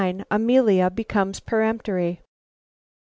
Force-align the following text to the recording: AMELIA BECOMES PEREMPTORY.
AMELIA 0.31 0.89
BECOMES 0.89 1.41
PEREMPTORY. 1.41 2.23